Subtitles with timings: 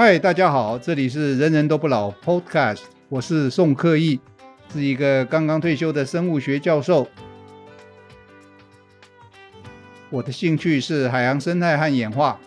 [0.00, 4.20] 嗨，大家好，这里是人人都不老 Podcast，我是宋克义，
[4.72, 7.08] 是一个刚刚退休的生物学教授。
[10.08, 12.38] 我的兴趣是海洋生态和演化，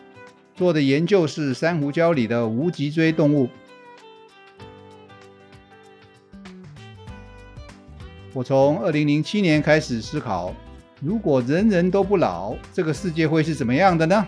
[0.56, 3.50] 做的研究是珊瑚礁里的无脊椎动物。
[8.32, 10.56] 我从二零零七年开始思考，
[11.02, 14.25] 如果人人都不老，这个世界会是怎么样的呢？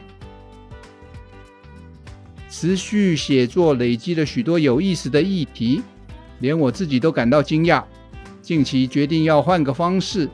[2.55, 5.81] 持续写作累积了许多有意思的议题，
[6.37, 7.83] 连我自己都感到惊讶。
[8.43, 10.29] 近期决定要换个方式，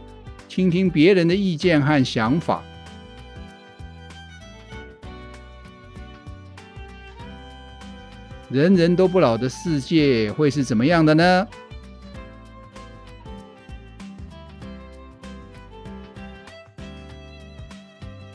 [0.50, 2.62] 倾听别人的意见和想法。
[8.50, 11.48] 人人都不老的世界会是怎么样的呢？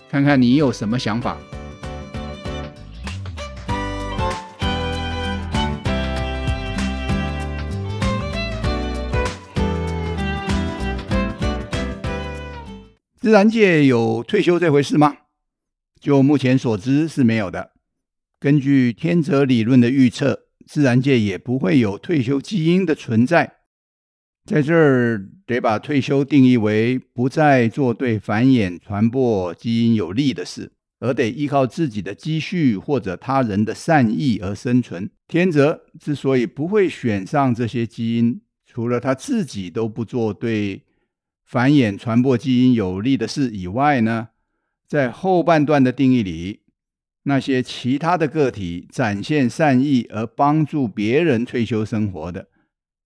[0.08, 1.36] 看看你有什么想法。
[13.34, 15.16] 自然界有退休这回事吗？
[16.00, 17.72] 就目前所知是没有的。
[18.38, 23.54] 根据天择理论的预测，自然界也不会有退休基因的存在。
[24.44, 35.10] 在这儿得把退休定义为不再做对繁衍传播基因有利的事，而得依靠自己的积蓄或者他人的善意而生存。
[35.26, 40.84] 天择之所以不会选上这些基因，除了他自己都不做对
[41.44, 44.28] 繁衍传播基因有利的事以外呢，
[44.86, 46.62] 在后半段的定义里，
[47.24, 52.48] 那些其他的个体展现善意而帮助别人退休生活的，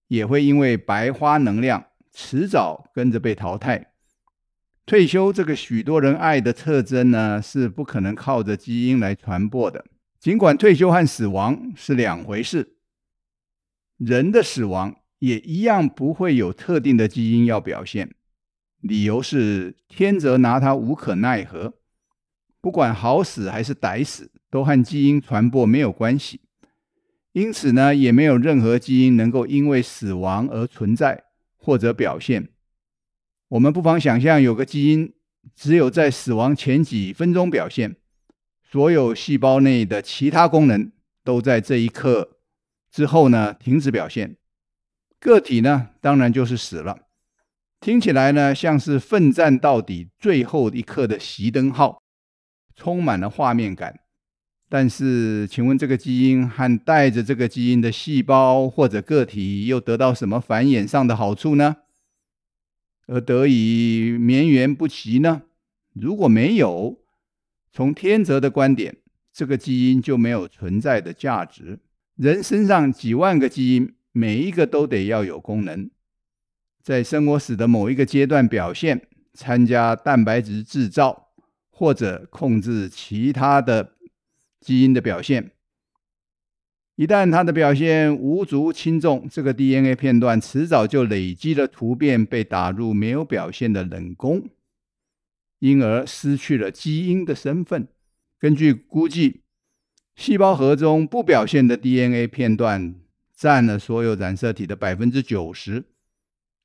[0.07, 3.91] 也会因为白花能量，迟早跟着被淘汰。
[4.85, 9.85] 退休这个许多人爱的特征呢，是不可能靠着基因来传播的。
[10.19, 12.75] 尽管退休和死亡是两回事，
[13.97, 18.15] 人的死亡也一样不会有特定的基因要表现。
[18.81, 21.73] 理由是天择拿他无可奈何，
[22.61, 26.41] 不管好死还是歹死，都和基因传播没有关系。
[27.33, 31.25] 因此呢，也没有任何基因能够因为死亡而存在
[31.57, 32.49] 或者表现。
[33.49, 35.13] 我们不妨想象，有个基因
[35.53, 37.97] 只有在死亡前几分钟表现，
[38.63, 40.91] 所有细胞内的其他功能
[41.23, 42.37] 都在这一刻
[42.91, 44.37] 之后呢停止表现，
[45.19, 47.08] 个体呢当然就是死了。
[47.81, 52.01] 听起来呢，像是奋战到底最后一刻的熄灯号，
[52.75, 54.01] 充满了画面感。
[54.67, 61.77] 但是，请问这个基因和带着这个基因的细胞或者个体又得到什么繁衍上的好处呢？
[63.07, 65.43] 而得以绵延不息呢？
[65.93, 66.99] 如果没有，
[67.71, 68.97] 从天择的观点，
[69.33, 71.79] 这个基因就没有存在的价值。
[72.15, 75.89] 人身上几万个基因，每一个都得要有功能。
[76.89, 78.99] 在生活史的某一个阶段表现，
[79.35, 81.27] 参加蛋白质制造，
[81.69, 83.91] 或者控制其他的
[84.59, 85.51] 基因的表现。
[86.95, 94.49] 一旦它的表现无足轻重，这个 DNA 片段迟早就累积了突变，被打入没有表现的冷宫，
[95.59, 97.87] 因而失去了基因的身份。
[98.39, 99.41] 根据估计，
[100.15, 102.95] 细胞核中不表现的 DNA 片段
[103.31, 105.83] 占了所有染色体的百分之九十。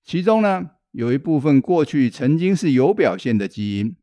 [0.05, 3.97] 其中呢，有一部分过去曾经是有表现的基因，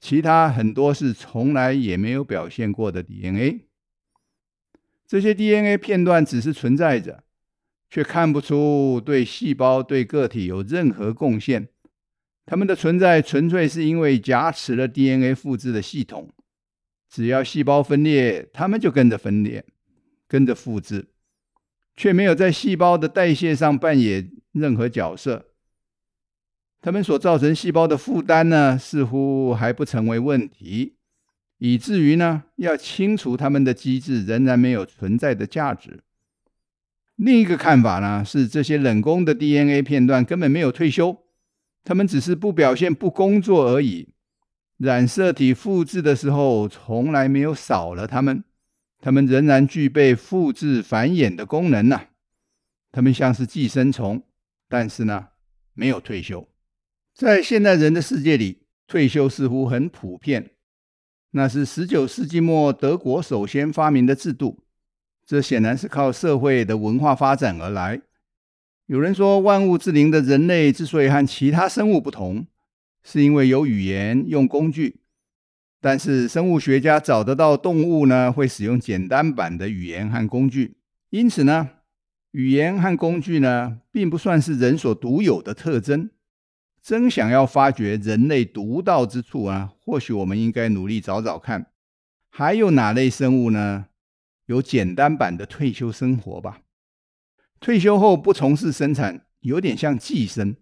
[0.00, 3.68] 其他很多是从来也没有表现过的 DNA。
[5.06, 7.22] 这些 DNA 片段只是存在着，
[7.88, 11.68] 却看不出对细胞、对个体有任何贡献。
[12.44, 16.28] 它们的存在纯粹是因为夹持了 DNA 复制的系统，
[17.08, 19.64] 只要细胞分裂，它们就跟着分裂，
[20.26, 21.10] 跟着复制。
[21.94, 25.46] 却没有在细胞的代谢上扮演任何角色，
[26.80, 30.94] 它们所造成细胞的负担呢，似乎还不成为问题，
[31.58, 36.00] 以至于呢，要清除它们的机制仍然没有存在的价值。
[37.16, 41.16] 另一个看法呢，是这些冷宫的 DNA 片段根本没有退休，
[41.84, 44.08] 它们只是不表现、不工作而已。
[44.78, 48.42] 染色体复制的时候，从来没有少了它们。
[49.00, 52.06] 它们仍然具备复制繁衍的功能呢、啊。
[52.90, 54.22] 它们像是寄生虫，
[54.72, 55.28] 但是呢，
[55.74, 56.48] 没有退休。
[57.14, 60.52] 在现代人的世界里，退休似乎很普遍。
[61.32, 64.64] 那是十九世纪末德国首先发明的制度。
[65.26, 68.00] 这显然是靠社会的文化发展而来。
[68.86, 72.46] 有人说，万物之灵的人类之所以和其他生物不同，
[73.04, 75.02] 是因为有语言、用工具。
[75.82, 80.78] 但是生物学家找得到动物呢，会使用简单版的语言和工具，
[81.10, 81.68] 因此呢，
[82.32, 86.10] 语言和工具呢，并不算是人所独有的特征。
[86.82, 91.70] 真想要发掘人类独到之处啊，或许我们应该努力找找看，
[92.28, 93.86] 还有哪类生物呢？
[94.46, 96.62] 有简单版的退休生活吧。
[97.60, 100.56] 退休后不从事生产，有点像寄生。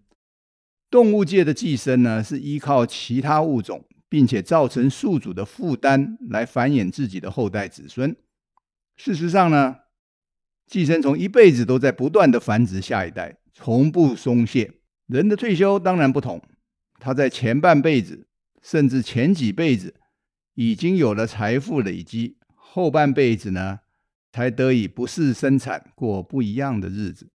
[0.91, 8.15] 动物界的寄生呢，是依靠其他物种，并且造成宿主的负担来繁衍自己的后代子孙。
[8.95, 9.77] 事实上呢，
[10.71, 14.71] 寄生虫一辈子都在不断的繁殖下一代，从不松懈。
[15.05, 16.41] 人的退休当然不同，
[16.97, 18.25] 他在前半辈子，
[18.61, 19.93] 甚至前几辈子，
[20.53, 23.81] 已经有了财富累积，后半辈子呢，
[24.31, 27.29] 才得以不事生产，过不一样的日子。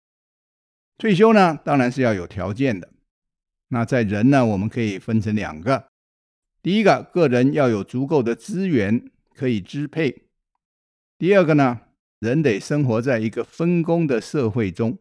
[0.99, 2.91] 退休呢，当然是要有条件的。
[3.69, 5.87] 那在人呢，我们可以分成两个：
[6.61, 10.27] 第一个，个人要有足够的资源可以支配；
[11.17, 11.81] 第二个呢，
[12.23, 14.97] 人得生活在一个分工的社会中。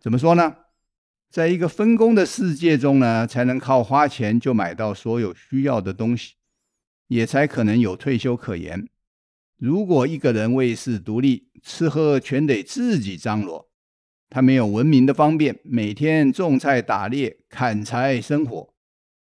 [0.00, 0.56] 怎么说呢？
[1.30, 6.34] 在一个分工的世界中呢，才能靠花钱就买到所有需要的东西，
[7.06, 8.88] 也才可能有退休可言。
[9.56, 13.70] 如果一个人为世独立，吃喝全得自己张罗，
[14.28, 18.74] 他没有文明的方便，每天种菜、打猎、砍柴生活，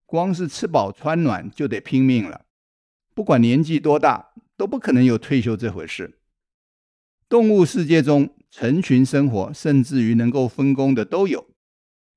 [0.05, 2.45] 光是吃饱穿暖就得拼命了。
[3.15, 6.20] 不管年纪多大，都不可能有退休这回事。
[7.31, 11.47] 动物世界中，成群生活，甚至于能够分工的都有。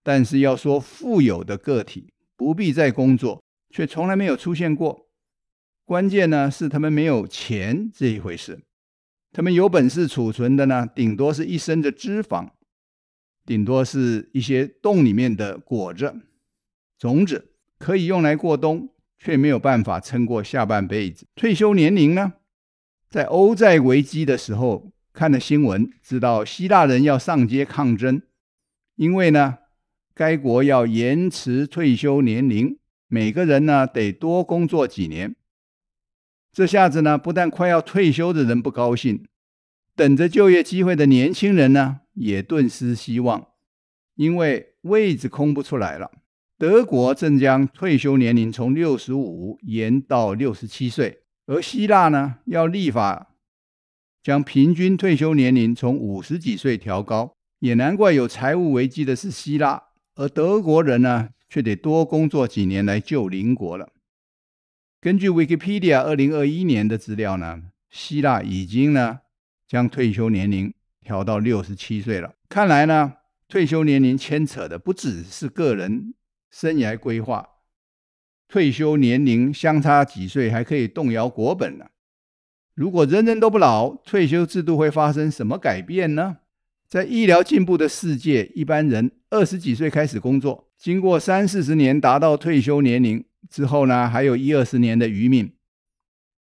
[0.02, 5.08] 但是要说富有的个体不必再工作，却从来没有出现过。
[5.86, 8.64] 关键呢是他们没有钱这一回事，
[9.32, 12.50] 他们有本事储存的呢，顶多是一身的脂肪，
[13.46, 16.12] 顶多是一些洞里面的果子、
[16.98, 18.90] 种子，可以用来过冬，
[19.20, 21.28] 却没有办法撑过下半辈子。
[21.36, 22.34] 退休年龄呢，
[23.08, 28.22] 在欧债危机的时候看了新闻，知道希腊人要上街抗争，
[28.96, 29.60] 因为呢。
[30.16, 32.78] 该国要延迟退休年龄，
[33.08, 35.36] 每个人呢得多工作几年。
[36.52, 39.26] 这下子呢，不但快要退休的人不高兴，
[39.96, 43.48] 等着就业机会的年轻人呢也顿失希望，
[44.14, 46.12] 因为位置空不出来了。
[46.60, 53.33] 德国正将退休年龄从六十五延到六十七岁，而希腊呢要立法
[54.24, 59.84] 将平均退休年龄从五十几岁调高，也难怪有财务危机的是希腊。
[60.16, 63.90] 而德国人呢，却得多工作几年来救邻国了。
[65.02, 69.20] 根据 Wikipedia 二零二一年的资料呢，希腊已经呢
[69.68, 72.36] 将退休年龄调到六十七岁了。
[72.48, 73.16] 看来呢，
[73.50, 76.14] 退休年龄牵扯的不只是个人
[76.50, 77.50] 生涯规划，
[78.48, 81.88] 退休年龄相差几岁还可以动摇国本呢。
[82.76, 86.38] 如果人人都不老，退休制度会发生什么改变呢？
[86.88, 95.52] 在医疗进步的世界，一般人二十几岁开始工作，经过三四十年达到退休年龄之后呢，还有一二十年的余命。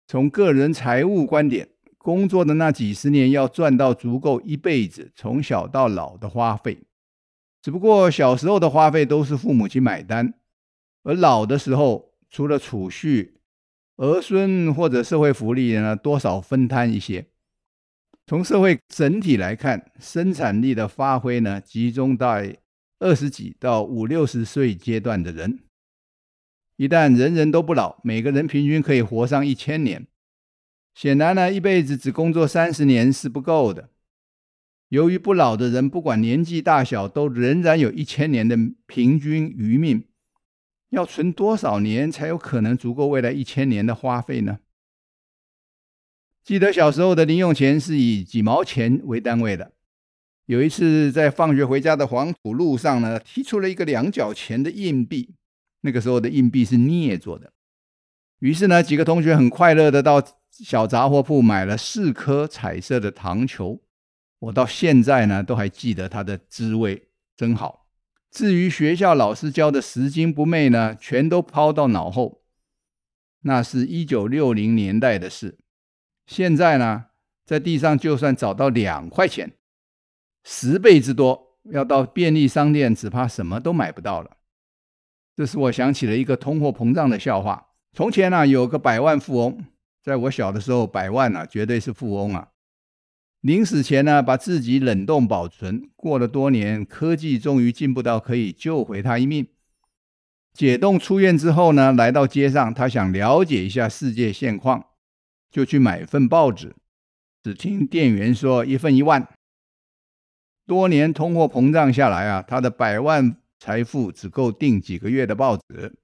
[0.05, 6.77] 从个人财务观点，工作的那几十年要赚到足够一辈子从小到老的花费。
[7.61, 10.33] 只不过小时候的花费都是父母亲买单，
[11.03, 13.36] 而老的时候，除了储蓄，
[13.97, 17.27] 儿孙或者社会福利呢，多少分摊一些。
[18.25, 22.57] 从社会整体来看，生产力的发挥呢，集中在
[22.99, 25.59] 二十几到五六十岁阶段的人。
[26.75, 30.05] 一旦人人都不老，每个人平均可以活上一千年。
[30.93, 33.89] 显然呢，一辈子只工作三十年是不够的。
[34.89, 40.06] 由于不老的人，不管年纪大小，都仍然有一千年的平均余命。
[40.89, 44.59] 要存多少年才有可能足够未来一千年的花费呢？
[46.43, 49.73] 记得小时候的零用钱是以几毛钱为单位的。
[50.45, 55.35] 有一次在放学回家的黄土路上呢，提出了一个两角钱的硬币。
[55.81, 57.51] 那个时候的硬币是镍做的。
[58.39, 63.81] 于是呢，几个同学很快乐的到小杂货铺买了四颗彩色的糖球。
[64.39, 67.86] 我到现在呢都还记得它的滋味，真好。
[68.29, 72.43] 至于学校老师教的拾金不昧呢，全都抛到脑后。
[73.41, 75.57] 那是一九六零年代的事。
[76.25, 77.05] 现在呢，
[77.45, 79.53] 在地上就算找到两块钱，
[80.43, 84.37] 十倍之多，要到便利商店，只怕什么都买不到了。
[85.35, 87.69] 这使我想起了一个通货膨胀的笑话。
[87.93, 89.65] 从前呢，有个百万富翁，
[90.03, 92.49] 在我小的时候，百万呢绝对是富翁啊。
[93.47, 95.89] 临死前呢，把自己冷冻保存。
[95.95, 99.47] 过了多年，科技终于进步到可以救回他一命。
[100.51, 104.87] 解冻出院之后呢，来到街上，他想了解一下世界现况，
[105.49, 106.75] 就去买份报纸。
[107.41, 109.25] 只听店员说一份一万。
[110.65, 115.95] 多年通货膨胀下来啊，他的百万财富只够订几个月的报纸。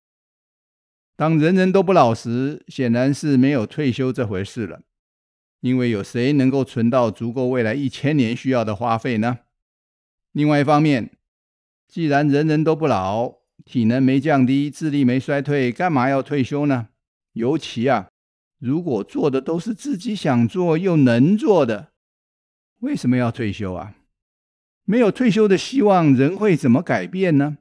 [1.17, 4.79] 当人人都不老实，显然是没有退休这回事了。
[5.63, 9.39] 因为有谁能够存到足够未来一千年需要的花费呢？
[10.33, 11.11] 另外一方面，
[11.87, 16.89] 既然人人都不老，体能没降低，智力没衰退，干嘛要退休呢？
[17.31, 18.09] 尤其啊，
[18.59, 21.93] 如果做的都是自己想做又能做的，
[22.81, 23.95] 为什么要退休啊？
[24.83, 27.59] 没有退休的希望，人会怎么改变呢？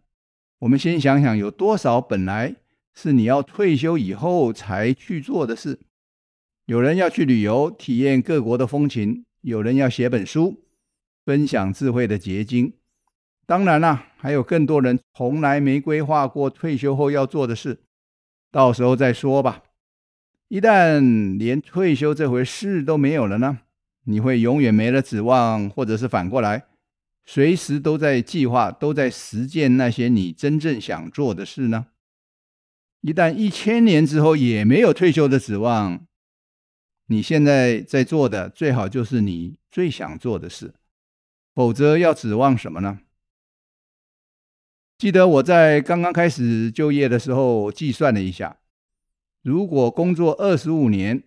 [0.58, 2.56] 我们先想想，有多少本来
[2.92, 5.78] 是你要退休以后才去做的事？
[6.72, 10.64] 有人要去旅游，体验各国的风情；有人要写本书，
[11.22, 12.72] 分享智慧的结晶。
[13.44, 17.82] 当然啦，还有更多人从来没规划过退休后要做的事，
[18.50, 19.64] 到时候再说吧。
[20.48, 23.58] 一旦连退休这回事都没有了呢？
[24.04, 26.64] 你会永远没了指望，或者是反过来，
[27.26, 31.88] 随时都在计划、都在实践那些你真正想做的事呢？
[33.02, 36.06] 一旦一千年之后也没有退休的指望。
[37.12, 40.72] 你现在在做的最好就是你最想做的事，
[41.54, 43.00] 否则要指望什么呢？
[44.96, 48.56] 记得我在刚刚开始就业的时候计算了一下，
[49.42, 51.22] 如果工作二十五年，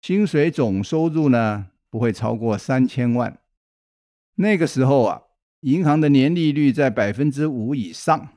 [0.00, 3.38] 薪水总收入呢不会超过三千万。
[4.36, 5.22] 那个时候啊，
[5.60, 8.28] 银行的年利率在百分之五以上，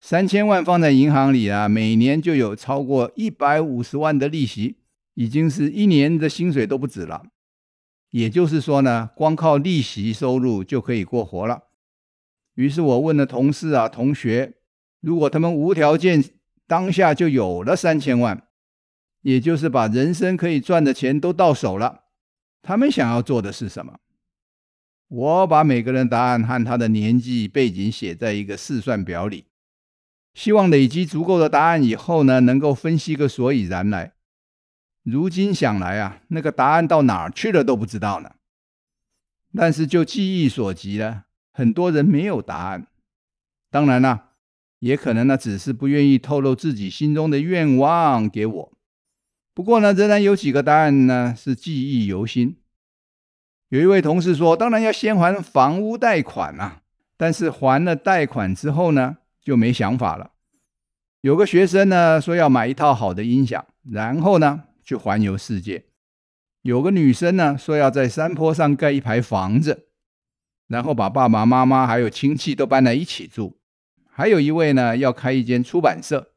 [0.00, 4.76] 三千万放在银行里啊，每年就有超过一百五十万的利息。
[5.14, 7.24] 已经是一年的薪水都不止了，
[8.10, 11.64] 也就是说呢，光靠利息收入就可以过活了。
[12.54, 14.54] 于是我问了同事啊、同学，
[15.00, 16.22] 如果他们无条件
[16.66, 18.46] 当下就有了三千万，
[19.22, 22.04] 也就是把人生可以赚的钱都到手了，
[22.62, 23.98] 他们想要做的是什么？
[25.08, 29.44] 我把每个人答案和他的年纪背景写在一个试算表里，
[30.32, 34.14] 希望累积足够的答案以后呢，能够分析个所以然来。
[35.02, 38.32] 如今想来啊，那个答案到哪儿去了都不知道呢。
[39.54, 42.86] 但是就记忆所及呢，很多人没有答案。
[43.70, 44.28] 当然了，
[44.78, 48.72] 也可能呢，只是不愿意透露自己心中的愿望给我。
[49.52, 52.56] 不过呢，仍然有几个答案呢是记忆犹新。
[53.68, 56.82] 有一位同事说，当然要先还房屋贷款啊，
[57.16, 60.30] 但是还了贷款之后呢，就没想法了。
[61.20, 65.86] 有个学生呢说要买一套好的音响，然后呢，去环游世界，
[66.62, 69.88] 有个女生呢说要在山坡上盖一排房子，
[70.66, 73.60] 然后把爸爸妈妈还有亲戚都搬来一起住。
[74.10, 76.32] 还有一位呢要开一间出版社，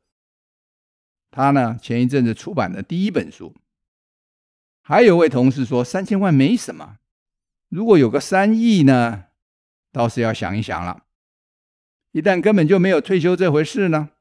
[1.29, 3.53] 他呢前一阵子出版的第一本书。
[4.81, 6.99] 还有位同事说三千万没什么，
[7.69, 9.25] 如果有个三亿呢，
[9.91, 11.03] 倒是要想一想了。
[12.11, 14.11] 一旦根本就没有退休这回事呢，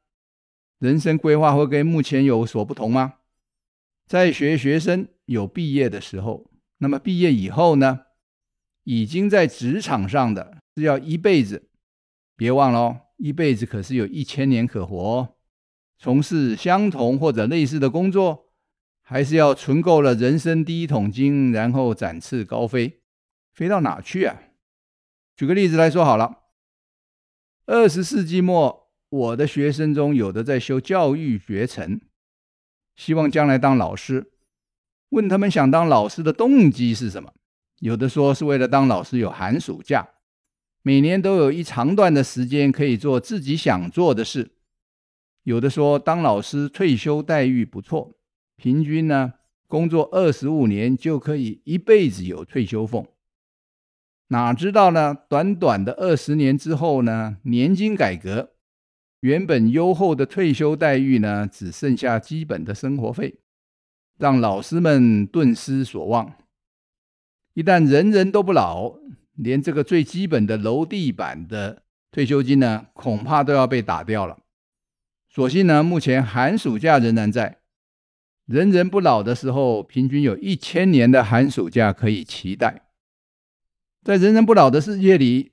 [0.79, 3.15] 人生规划会跟目前有所不同吗？
[4.07, 8.01] 在学学生有毕业的时候，那么毕业以后呢，
[8.85, 11.71] 已经在职场上的是要一辈子，
[12.37, 15.37] 别忘了哦，一辈子可是有一千年可活哦。
[15.97, 18.53] 从事相同或者类似的工作，
[19.01, 23.01] 还是要存够了人生第一桶金，然后展翅高飞，
[23.55, 24.39] 飞到哪去啊？
[25.35, 26.43] 举个例子来说好了，
[27.67, 32.01] 二十世纪末，我的学生中有的在修教育学程。
[32.97, 34.33] 希望将来当老师，
[35.11, 37.33] 问他们想当老师的动机是什么？
[37.81, 40.09] 有的说是为了当老师有寒暑假，
[40.83, 44.49] 每年都有一长段的时间可以做自己想做的事；
[45.43, 48.17] 有的说当老师退休待遇不错，
[48.57, 49.35] 平均呢
[49.67, 53.07] 工作二十五年就可以一辈子有退休俸。
[54.29, 55.15] 哪知道呢？
[55.29, 58.54] 短短的二十年之后呢，年金改革。
[59.25, 63.39] 原本优厚的退休待遇呢，只剩下基本的生活费，
[64.19, 66.35] 让老师们顿失所望。
[67.55, 68.99] 一旦人人都不老，
[69.33, 74.41] 连这个最基本的楼地板的退休金呢，恐怕都要被打掉了。
[75.31, 77.61] 所幸呢，目前寒暑假仍然在，
[78.45, 82.91] 人人不老的时候，平均有一千年的寒暑假可以期待。
[84.03, 85.53] 在人人不老的世界里，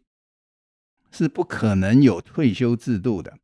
[1.10, 3.38] 是不可能有退休制度的。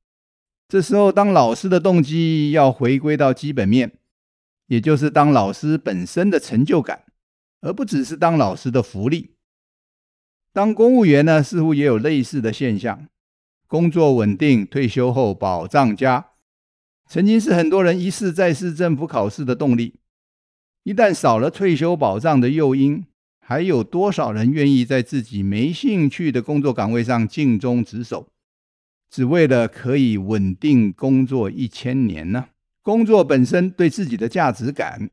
[0.67, 3.93] 这时候，当老师的动机要回归到基本面，
[4.67, 7.03] 也就是当老师本身的成就感，
[7.61, 9.31] 而不只是当老师的福利。
[10.51, 13.07] 当公务员呢，似乎也有类似的现象：
[13.65, 16.31] 工作稳定，退休后保障佳，
[17.07, 19.95] 曾经是很多人一试再试政府考试的动力。
[20.83, 23.05] 一旦少了退休保障的诱因，
[23.39, 28.27] 还有多少人愿意在自己没兴趣的工作岗位上尽忠职守，
[29.09, 32.49] 只为了可以稳定工作一千年呢？
[32.81, 35.09] 工作本身对自己的价值感，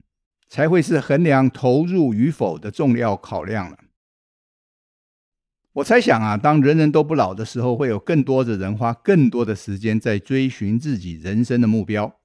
[0.48, 3.78] 才会是衡量投入与否的重要考量了。
[5.74, 12.20] 我猜想啊，当人人都不老的时候，会有更多的人花更多的时间在追寻自己人生的目标。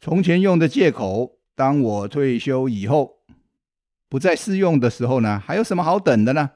[0.00, 3.18] 从前用的借口，当我退休以后。
[4.08, 6.50] 不再适用的时候呢，还有什么好等的呢？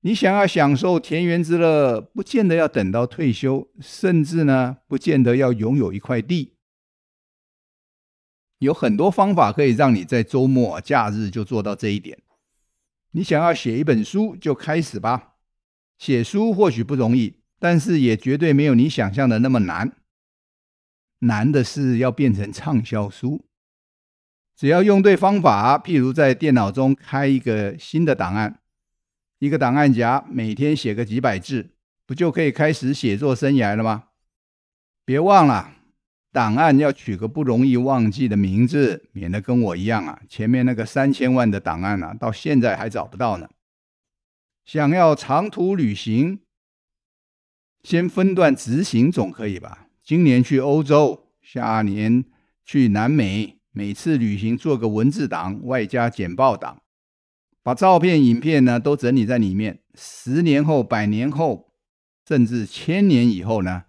[0.00, 6.54] 你想要享受田园之乐，不见得要等到退休，甚至呢，不见得要拥有一块地。
[8.58, 12.18] 有很多方法可以让你在周末、假日就做到这一点。
[13.12, 15.34] 你想要写一本书，就开始吧。
[15.98, 19.96] 写书或许不容易，但是也绝对没有你想象的那么难。
[21.20, 23.44] 难的是要变成畅销书。
[24.56, 28.60] 只要用对方法，譬如在电脑中开一个新的档案，
[29.38, 31.70] 一个档案夹，每天写个几百字，
[32.04, 34.04] 不就可以开始写作生涯了吗？
[35.04, 35.74] 别忘了，
[36.32, 43.48] 档案要取个不容易忘记的名字，免得跟我一样啊，前面那个三千万的档案啊，到现在还找不到呢。
[44.64, 46.40] 想要长途旅行，
[47.82, 49.86] 先分段执行总可以吧？
[50.02, 52.24] 今年去欧洲，下年
[52.64, 53.56] 去南美。
[53.70, 56.82] 每次旅行做个文字档，外加简报档，
[57.68, 59.80] 把照片、影片呢都整理在里面。
[59.94, 61.74] 十年后、百年后，
[62.26, 63.82] 甚至千年以后呢，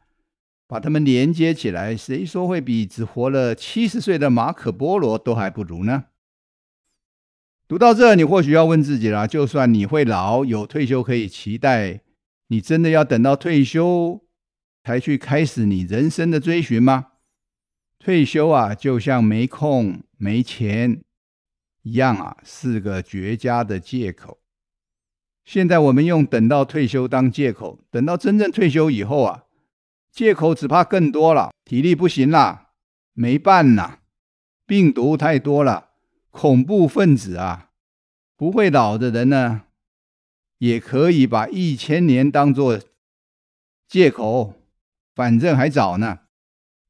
[0.68, 6.08] 把它们连接起来，谁说会比只活了七十岁的马可波罗都还不如呢？
[7.70, 12.02] 读到这，你或许要问自己了：就算你会老，有退休可以期待，
[12.50, 14.26] 你真的要等到退休
[14.84, 17.12] 才去开始你人生的追寻吗？
[17.98, 21.02] 退休啊，就像没空、没钱
[21.84, 24.40] 一样啊，是个绝佳的借口。
[25.46, 29.46] 现在我们用等到退休当借口，等到真正退休以后啊，
[30.12, 31.52] 借口只怕更多了。
[31.66, 32.70] 体力不行了，
[33.14, 34.02] 没办了，
[34.66, 35.90] 病毒太多了，
[36.30, 37.72] 恐怖分子啊，
[38.36, 39.64] 不会老的人呢，
[40.60, 42.80] 也可以把一千年当作
[43.88, 44.54] 借口，
[45.16, 46.20] 反正还早呢。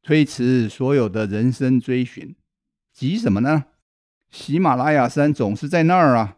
[0.02, 2.36] 推迟所有的人生追寻，
[2.94, 3.66] 急什么呢？
[4.30, 6.38] 喜马拉雅山总是在那儿啊，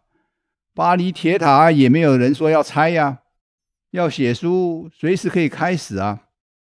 [0.74, 3.20] 巴黎铁塔也没有人说要拆呀。
[3.92, 6.28] 要写书，随时可以开始啊。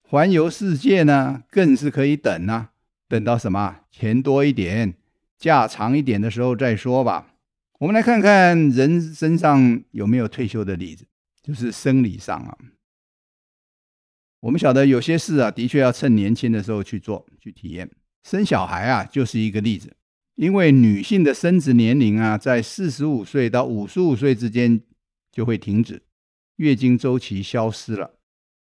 [0.03, 2.73] 环游世界呢，更是可以等啊。
[3.09, 3.83] 等到什么？
[3.91, 4.95] 钱多一点，
[5.39, 7.35] 假长一点的时候再说吧。
[7.79, 11.07] 我们来看看人身上有没有退休的例子，
[11.43, 12.59] 就是生理上啊。
[14.41, 17.89] 我们晓得有些事啊，的确要趁年轻的时候去做、去体验。
[18.25, 19.95] 生小孩啊，就是一个例子。
[20.37, 24.81] 因为女性的生殖年龄啊，在四十五岁到五十五岁之间
[25.31, 26.03] 就会停止，
[26.57, 28.15] 月经周期消失了，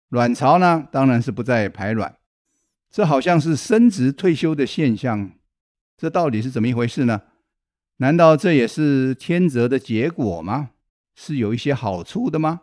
[0.08, 2.16] 卵巢呢，当然是不再排卵。
[2.90, 5.32] 这好像是生殖退休的现象，
[5.96, 7.22] 这到底是怎么一回事呢？
[7.98, 10.70] 难道这也是天择的结果吗？
[11.14, 12.62] 是有一些好处的吗？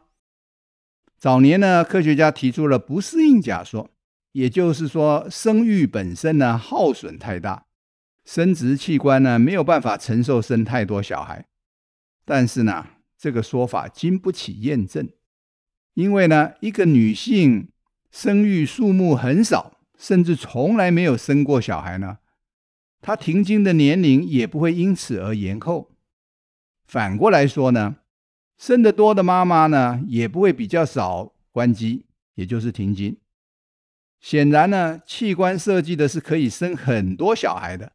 [1.17, 3.91] 早年呢，科学家提出了不适应假说，
[4.31, 7.65] 也就是说，生育本身呢耗损太大，
[8.25, 11.45] 生殖器官呢没有办法承受生太多小孩。
[12.25, 15.07] 但是呢，这个说法经不起验证，
[15.93, 17.69] 因为呢，一个女性
[18.11, 22.17] 生育数目很少，甚至从来没有生过小孩呢，
[22.99, 25.91] 她停经的年龄也不会因此而延后。
[26.87, 27.97] 反过来说呢，
[28.57, 33.17] 生得多的妈妈呢，也不会比较少关机，也就是停经。
[34.19, 37.91] 显然呢，器官设计的是可以生很多小孩的，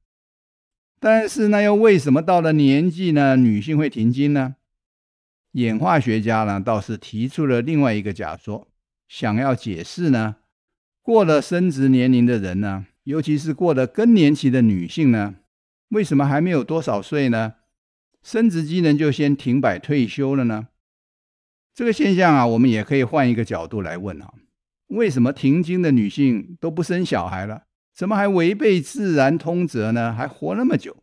[1.02, 4.56] 但是那又为什么到了年纪呢，女性会停经呢？
[5.52, 8.68] 演化学家呢倒是提出了另外一个假说，
[9.08, 10.36] 想要解释呢，
[11.02, 15.36] 过了生殖年龄的人呢，尤其是过了更年期的女性呢，
[15.88, 17.54] 为什么还没有多少岁呢？
[18.22, 20.68] 生殖机能就先停摆退休了呢？
[21.74, 24.34] 这个现象啊，我们也可以换一个角度来问啊：
[24.88, 27.62] 为什么停经的女性都不生小孩了？
[27.94, 30.12] 怎么还违背自然通则呢？
[30.12, 30.96] 还活那么久？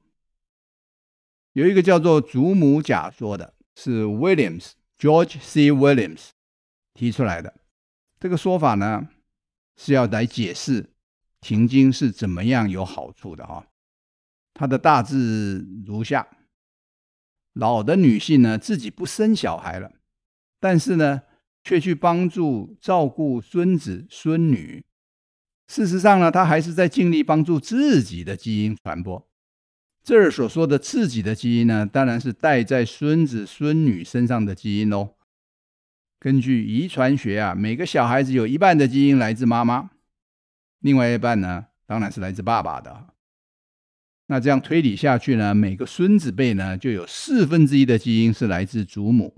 [1.53, 5.71] 有一个叫做祖母假说的，是 Williams George C.
[5.71, 6.29] Williams
[6.93, 7.53] 提出来的。
[8.19, 9.09] 这个说法呢，
[9.75, 10.89] 是要来解释
[11.39, 13.67] 停经是怎么样有好处的哈。
[14.53, 16.27] 它的大致如下。
[17.53, 19.91] 老的女性呢，自己不生小孩了，
[20.59, 21.23] 但是呢，
[21.63, 24.85] 却去帮助照顾孙子孙女，
[25.67, 29.27] 事实上呢，他还是在尽力帮助自己的基因传播。
[30.01, 35.15] 这儿所说的自己的基因呢，当然是带在孙子孙女身上的基因喽。
[36.19, 39.91] 根据遗传学啊，每个小孩子有一半的基因来自妈妈，
[40.79, 43.07] 另外一半呢，当然是来自爸爸的。
[44.27, 49.35] 那这样推理下去呢，每个孙子辈呢，就有四分之一的基因是来自祖母，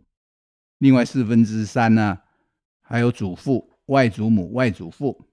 [0.77, 2.19] 另外四分之三呢，
[2.81, 5.28] 还有祖父、外祖母、外祖父。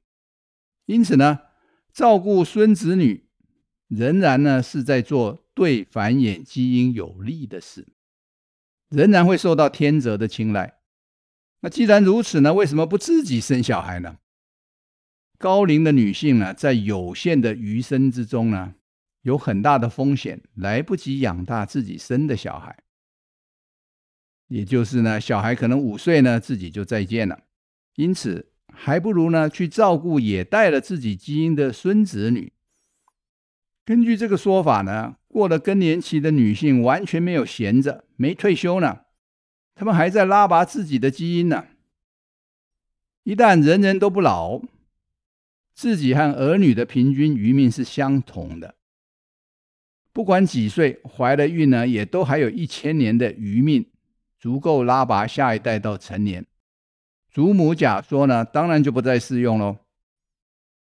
[0.86, 1.40] 因此呢，
[1.92, 3.26] 照顾孙子女。
[3.88, 7.86] 仍然呢是在做对繁衍基因有利的事，
[8.88, 10.80] 仍然会受到天择的青睐。
[11.60, 14.18] 那既然如此呢，为什么不自己生小孩呢？
[15.38, 18.74] 高龄的女性呢，在有限的余生之中呢，
[19.22, 22.76] 有很大的风险，来不及养大自己生的小孩，
[24.48, 27.44] 也就是呢，小孩可能五岁呢，自己就再见了。
[27.94, 32.52] 因此，还不如呢去照顾也带了自己基因的孙子女。
[33.84, 39.02] 根据这个说法呢，过了更年期的女性完全没有闲着，没退休呢，
[39.74, 41.66] 她们还在拉拔自己的基因呢。
[43.22, 44.62] 一旦人人都不老，
[45.74, 48.74] 自己和儿女的平均余命是相同的。
[50.12, 53.86] 不管几岁，怀了孕呢，也都还有一千年的余命，
[54.38, 56.46] 足够拉拔下一代到成年。
[57.36, 59.76] 祖母假说呢，当然就不再适用喽。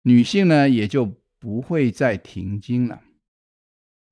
[0.04, 1.12] 女性呢，也就。
[1.38, 3.04] 不会再停经了。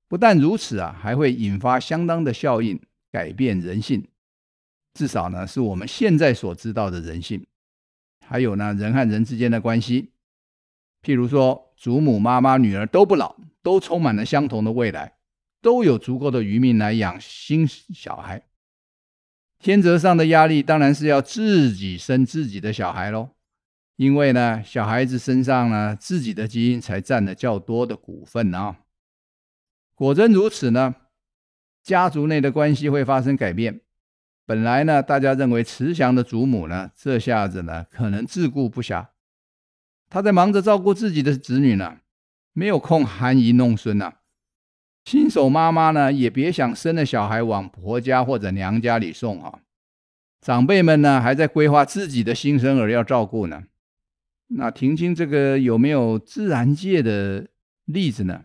[0.06, 2.80] 不但如此啊，还会引发相当的效应，
[3.10, 4.06] 改变人性。
[4.92, 7.44] 至少呢，是我们现在所知道的人性。
[8.24, 10.12] 还有呢，人和人之间的关系。
[11.02, 15.16] 譬如说，祖母、妈妈、女儿都不老，都充满了相同的未来，
[15.60, 18.46] 都有足够的余命来养新小孩。
[19.64, 23.30] 天择上的压力当然是要自己生自己的小孩喽。
[23.96, 28.76] 因为呢，小孩子身上呢，自己的基因才占了较多的股份啊。
[29.94, 30.94] 果真如此呢，
[31.82, 33.80] 家族内的关系会发生改变。
[34.44, 39.06] 本来呢，大家认为慈祥的祖母呢，这下子呢，可能自顾不暇。
[40.10, 42.00] 她在忙着照顾自己的子女呢，
[42.52, 44.12] 没有空含饴弄孙呐。
[45.04, 49.60] 新手妈妈呢，也别想生了小孩往婆家或者娘家里送啊。
[50.40, 53.64] 长辈们呢，还在规划自己的新生儿要照顾呢。
[54.48, 57.48] 那停经这个有没有自然界的
[57.84, 58.44] 例子呢？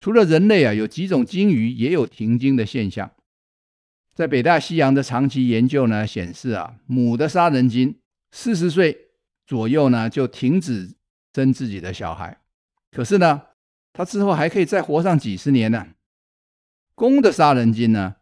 [0.00, 3.10] 除了人类啊，有几种鲸鱼也有停经的现象。
[4.14, 7.96] 在北大西洋的长期研究呢，显示啊，母的杀人鲸
[8.30, 9.08] 四十岁
[9.46, 10.90] 左右呢就停止
[11.34, 12.38] 生自己的小孩，
[12.90, 13.42] 可是呢，
[13.92, 15.88] 它之后还可以再活上几十年呢。
[16.94, 18.16] 公的杀人鲸呢，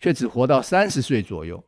[0.00, 1.64] 却只活到三十岁左右。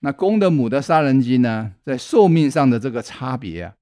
[0.00, 3.74] 那公的母的杀人鲸呢，在寿命上的这个差别啊，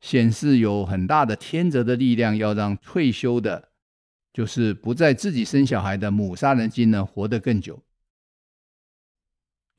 [0.00, 3.70] 显示有很大的天择的力量，要让退休的，
[4.32, 7.82] 就是不再自己生小孩的母杀人鲸呢，活得更久。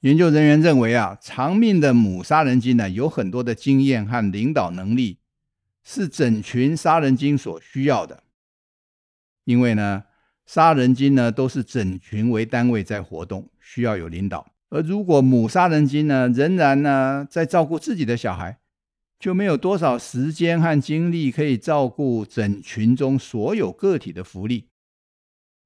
[0.02, 5.20] 研究人员认为啊，长命的母杀人鲸呢，有很多的经验和领导能力，
[5.86, 8.24] 是整群杀人鲸所需要的。
[9.46, 10.04] 因为呢，
[10.46, 14.52] 杀人鲸呢，都是整群为单位在活动，需要有领导。
[14.70, 18.60] 而如果母杀人鲸呢，仍然呢在照顾自己的小孩，
[19.20, 24.70] 就没有多少时间和精力可以照顾整群中所有个体的福利。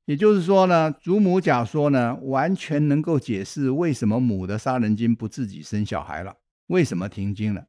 [0.06, 6.36] 也就是说呢，祖母假说呢，完全能够解释为什么母的杀人鲸不自己生小孩了，
[6.68, 7.68] 为什么停经了。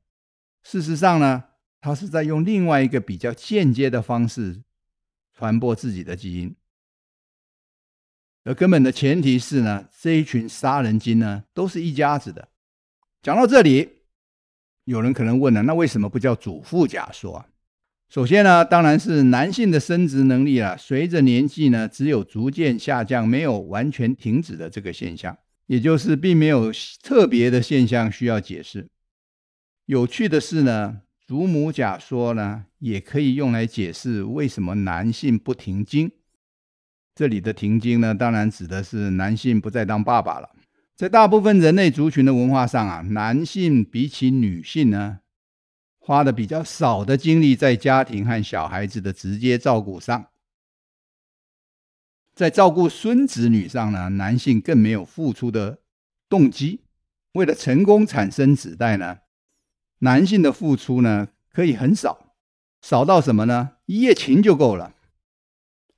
[0.62, 1.44] 事实上呢，
[1.80, 4.62] 他是在用另外一个比较间接的方式
[5.36, 6.54] 传播自己的基因。
[8.44, 12.48] 而根本的前提是呢，这一群杀人精呢，都是一家子的。
[13.22, 13.88] 讲到这里，
[14.84, 17.46] 有人可能问了，那为什么不叫祖父假说啊？
[18.08, 28.88] 首先呢，当然是男性的生殖能力啊，随着年纪呢，只有逐渐下降，没有完全停止的这个现象，也就是并没有特别的现象需要解释。
[29.84, 36.10] 有趣的是呢，祖母假说呢，也可以用来解释为什么男性不停经。
[37.14, 40.50] 这里的停经呢，当然指的是男性不再当爸爸了。
[40.96, 45.20] 在大部分人类族群的文化上啊，男性比起女性呢，
[46.00, 50.30] 花的比较少的精力在家庭和小孩子的直接照顾上。
[52.34, 55.78] 在照顾孙子女上呢，男性更没有付出的
[56.28, 56.80] 动机。
[57.34, 59.18] 为了成功产生子代呢，
[60.00, 62.34] 男性的付出呢，可以很少，
[62.82, 63.76] 少到什么呢？
[63.86, 64.94] 一夜情就够了。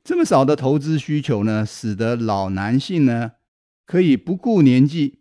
[0.05, 3.33] 这么少的投资需求呢，使得老男性呢
[3.87, 5.21] 可以不顾年纪，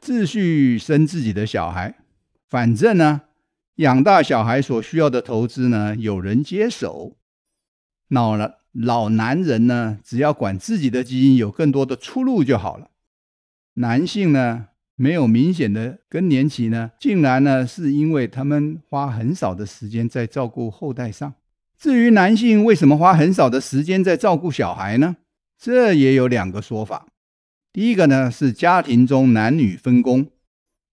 [0.00, 1.96] 继续生自己的小孩。
[2.48, 3.22] 反正呢，
[3.76, 7.18] 养大小孩所需要的投资呢，有人接手。
[8.08, 12.90] 老了，老男人呢，只要管自己的基因有更多的出路就好了。
[13.74, 14.68] 男性呢，
[15.00, 21.34] 没有明显的更年期呢，竟然呢，是因为他们花很少的时间在照顾后代上。
[21.78, 25.18] 至于男性为什么花很少的时间在照顾小孩呢？
[25.56, 27.06] 这也有两个说法。
[27.72, 30.26] 第一个呢，是家庭中男女分工，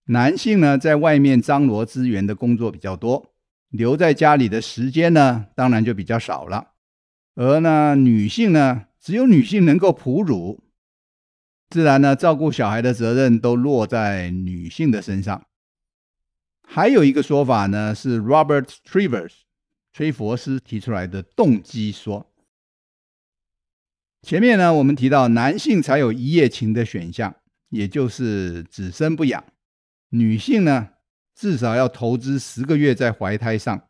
[0.04, 3.32] 男性呢，在外面张罗资源的工作比较多，
[3.70, 6.68] 留在家里的时间呢，当然就比较少了。
[7.34, 10.62] 而呢，女性呢，只有女性能够哺乳，
[11.68, 15.46] 自然呢，照顾小孩的责任都落在女性的身上。
[16.68, 19.32] 还有一个说法呢，是 Robert Trivers
[19.92, 22.32] 崔佛斯提出来的动机说。
[24.22, 27.36] 前面呢，我们提到男性才有一夜情的选项，
[27.68, 29.42] 也就是只生不养；
[30.10, 30.90] 女性呢，
[31.34, 33.88] 至少要投资十个月在怀胎上。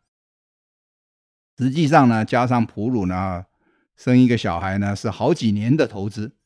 [1.57, 3.45] 实际上呢，加上哺乳呢，
[3.95, 6.36] 生一个小孩呢，是好几年的投资。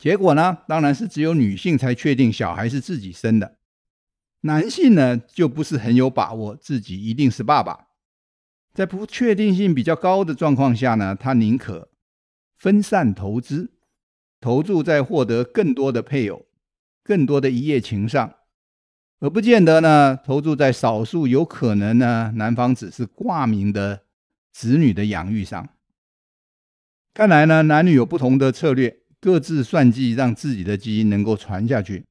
[0.00, 3.58] 结果呢，当然是只有女性才确定小孩是自己生的，
[4.40, 7.88] 男性呢，就不是很有把握自己一定是爸爸。
[8.72, 11.90] 在不确定性比较高的状况下呢，他宁可。
[12.56, 13.72] 分散投资，
[14.40, 16.46] 投注在获得更多的配偶、
[17.02, 18.36] 更多的一夜情上，
[19.18, 24.02] 而不见得呢，投注在少数有可能呢，男方只是挂名的
[24.50, 25.68] 子女的养育上。
[27.12, 32.04] 看来呢，男女有不同的策略，各自算计，让自己的基因能够传下去。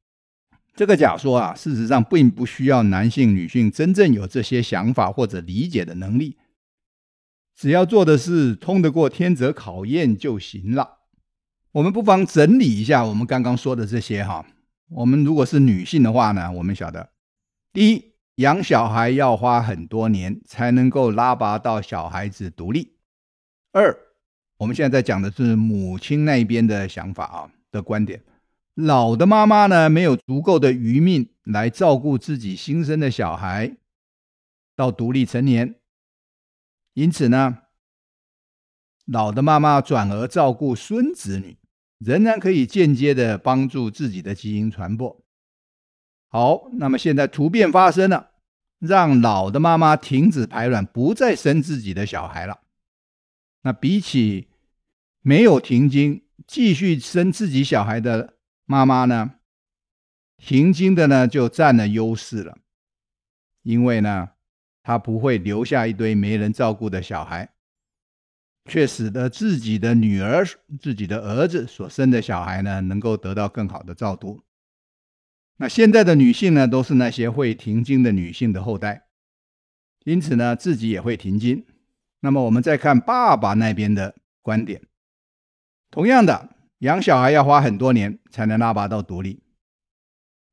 [0.76, 6.38] 这个假说啊，事实上并不需要男性、女性真正有这些想法或者理解的能力。
[7.56, 11.00] 只要做的是通得过天择考验就行了。
[11.74, 14.46] 我们不妨整理一下我们刚刚说的这些哈。
[14.90, 17.10] 我们如果是女性的话呢，我们晓得，
[17.74, 22.94] 第一，养小孩要花很多年才能够拉拔到小孩子独立。
[23.74, 23.96] 二，
[24.60, 28.22] 我们现在在讲的是母亲那边的想法啊的观点。
[28.76, 33.78] 老的妈妈呢，没有足够的余命来照顾自己新生的小孩
[34.76, 35.76] 到独立成年。
[36.94, 37.60] 因此呢，
[39.06, 41.58] 老的妈妈转而照顾孙子女，
[41.98, 45.24] 仍然可以间接的帮助自己的基因传播。
[46.28, 48.32] 好，那么现在突变发生了，
[48.80, 52.60] 让老的妈妈停止排卵，不再生自己的小孩了。
[53.62, 54.48] 那比起
[55.30, 58.34] 没有停经继续生自己小孩的
[58.66, 59.36] 妈妈呢，
[60.38, 62.58] 停经的呢就占了优势了，
[63.62, 64.30] 因为呢。
[64.82, 67.54] 她不会留下一堆没人照顾的小孩，
[68.66, 70.44] 却使得自己的女儿、
[70.80, 74.42] 自己的儿子所生的小孩呢，能够得到更好的照顾。
[75.58, 79.04] 那现在的女性呢，都是那些会停经的女性的后代，
[80.06, 81.68] 因此呢，自己也会停经。
[82.22, 84.82] 那么我们再看爸爸那边的观点，
[85.92, 89.42] 同样的，养小孩要花很多年才能拉拔到独立。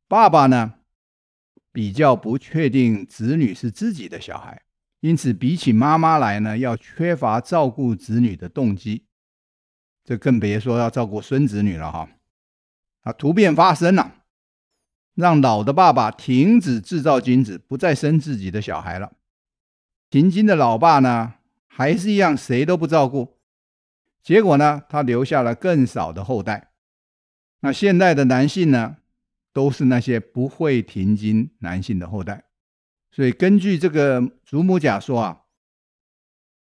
[0.08, 0.74] 爸爸呢，
[1.72, 4.62] 比较不确定子女是自己的小孩，
[5.00, 9.04] 因此比起妈妈来呢，要缺乏照顾子女的动机，
[10.04, 12.08] 这更别说要照顾孙子女了哈。
[13.02, 14.22] 啊，突变发生了，
[15.14, 19.12] 让老的爸爸停止制造精子，不再生自己的小孩了。
[20.08, 21.34] 停经的老爸呢，
[21.66, 23.35] 还是一样谁都不照顾，
[24.26, 26.72] 结果呢，他留下了更少的后代。
[27.60, 28.96] 那现代的男性呢？
[29.52, 32.44] 都是那些不会停经男性的后代，
[33.10, 35.42] 所以根据这个祖母假说啊，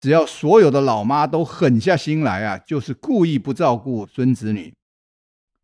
[0.01, 4.73] 只要所有的老妈都狠下心来啊，就是故意不照顾孙子女，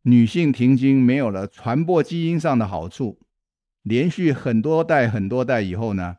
[0.03, 3.19] 女性停经没有了传播基因上的好处，
[3.83, 6.19] 连续很多代很多代以后呢，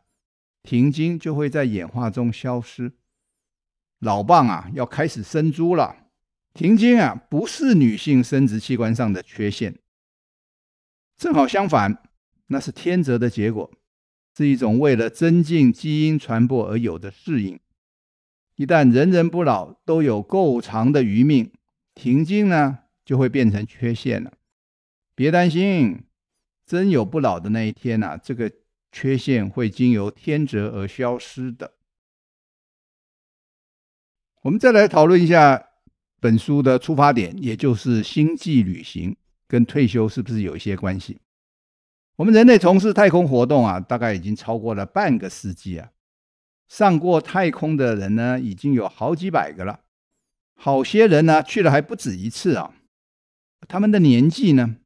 [0.64, 2.94] 停经就会在演化中消失，
[3.98, 5.96] 老蚌啊要开始生珠了。
[6.52, 9.78] 停经啊不是女性生殖器官上的缺陷。
[11.16, 12.02] 正好相反，
[12.46, 13.70] 那是天择的结果，
[14.36, 17.58] 是一种为了增进基因传播而有的适应。
[18.56, 21.52] 一旦人人不老，都有够长的余命，
[21.94, 24.32] 停经呢就会变成缺陷了。
[25.14, 26.04] 别担心，
[26.64, 28.50] 真有不老的那一天呐，这个
[28.90, 31.75] 缺陷会经由天择而消失的。
[34.46, 35.70] 我们再来讨论一下
[36.20, 39.16] 本书的出发点，也就是星际旅行。
[39.48, 41.18] 跟退休是不是有一些关系？
[42.14, 45.90] 我们人类从事太空活动啊，大概已经超过了半个世纪啊。
[46.68, 49.80] 上过太空的人呢，已经有好几百个了。
[50.54, 52.72] 好些人呢，去了还不止一次啊。
[53.66, 54.76] 他们的年纪呢，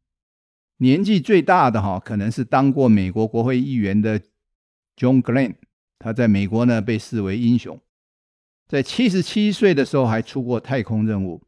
[0.78, 4.18] 年纪最大的哈，可能是当过美国国会议员的
[4.96, 5.56] John Glenn，
[5.98, 7.78] 他在美国呢被视为英雄，
[8.70, 11.42] 在七十七岁的时候还出过太空任务。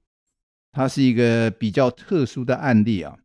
[0.72, 3.16] 他是一个比较特殊的案例啊，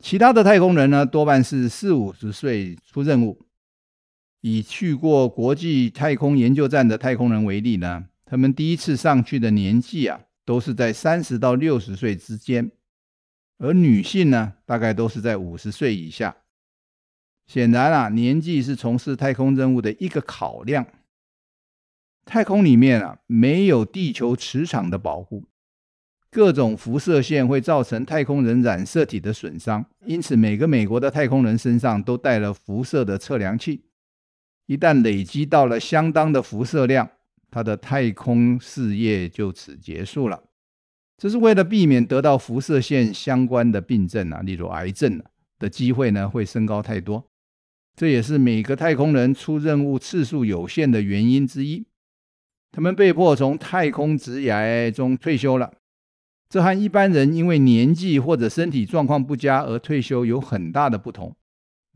[0.00, 3.46] 其他的太空人呢多半是四五十岁出任务。
[4.40, 12.72] 以去过国际太空研究站的太空人为例呢，他们第一次上去的年纪啊都是在三十到六十岁之间，
[13.58, 16.36] 而女性呢大概都是在五十岁以下。
[17.46, 20.84] 显然啊，年纪是从事太空任务的一个考量。
[22.24, 25.44] 太空里面啊，没有地球磁场的保护，
[26.30, 33.84] 各种辐射线会造成太空人染色体的损伤，因此每个美国的太空人身上都带了辐射的测量器。
[34.66, 37.10] 一旦累积到了相当的辐射量，
[37.50, 40.42] 他的太空事业就此结束了。
[41.18, 45.24] 这是为了避免得到辐射线相关的病症啊，例如癌症啊
[45.58, 47.24] 的机会呢，会升高太多。
[47.94, 51.86] 这也是每个太空人出任务次数有限的原因之一。
[52.74, 55.72] 他们被迫从太空职涯中退休了，
[56.48, 61.36] 这和一般人因为年纪或者身体状况不佳而退休有很大的不同。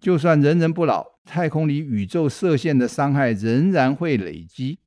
[0.00, 4.78] 就算人人不老，太空里宇宙射线的伤害仍然会累积。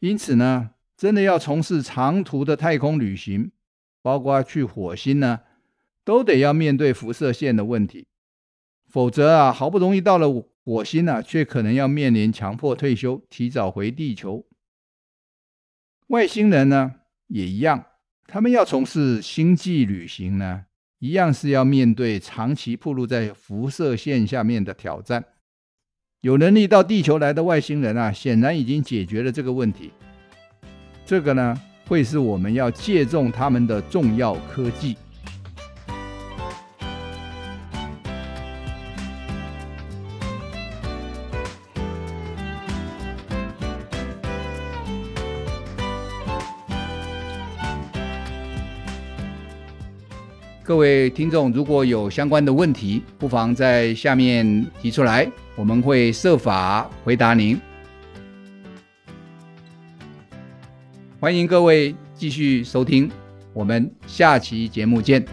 [0.00, 3.50] 因此呢，真的要从事长途的太空旅行，
[4.02, 5.40] 包括去火星呢，
[6.04, 8.06] 都得要面对辐射线的问题。
[8.86, 10.28] 否则啊，好不容易到了
[10.62, 14.44] 火星呢、却可能要面临强迫退休、提早回地球。
[16.08, 16.94] 外星人呢
[17.26, 17.84] 也一样，
[18.26, 20.66] 他们要从事星际旅行呢，
[21.00, 25.24] 一样是要面对长期暴露在辐射线下面的挑战。
[26.20, 29.90] 有能力到地球来的外星人啊，显然已经解决了这个问题。
[31.04, 34.96] 这个呢，会是我们要借重他们的重要科技。
[50.66, 57.56] 各位听众，如果有相关的问题，不妨在下面提出来，我们会设法回答您。
[61.20, 63.08] 欢迎各位继续收听，
[63.52, 65.24] 我们下期节目见。